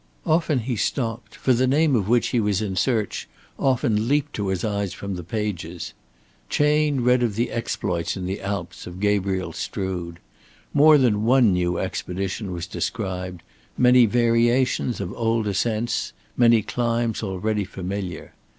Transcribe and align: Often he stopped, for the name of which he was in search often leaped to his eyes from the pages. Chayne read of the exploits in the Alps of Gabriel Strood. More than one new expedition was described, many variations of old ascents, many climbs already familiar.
Often 0.25 0.61
he 0.61 0.75
stopped, 0.77 1.35
for 1.35 1.53
the 1.53 1.67
name 1.67 1.95
of 1.95 2.09
which 2.09 2.29
he 2.29 2.39
was 2.39 2.59
in 2.59 2.75
search 2.75 3.29
often 3.59 4.07
leaped 4.07 4.33
to 4.33 4.47
his 4.47 4.63
eyes 4.65 4.93
from 4.93 5.13
the 5.13 5.23
pages. 5.23 5.93
Chayne 6.49 7.01
read 7.01 7.21
of 7.21 7.35
the 7.35 7.51
exploits 7.51 8.17
in 8.17 8.25
the 8.25 8.41
Alps 8.41 8.87
of 8.87 8.99
Gabriel 8.99 9.53
Strood. 9.53 10.17
More 10.73 10.97
than 10.97 11.23
one 11.23 11.53
new 11.53 11.77
expedition 11.77 12.51
was 12.51 12.65
described, 12.65 13.43
many 13.77 14.07
variations 14.07 14.99
of 15.01 15.13
old 15.13 15.45
ascents, 15.45 16.13
many 16.35 16.63
climbs 16.63 17.21
already 17.21 17.63
familiar. 17.63 18.33